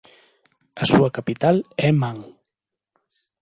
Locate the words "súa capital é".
0.91-1.89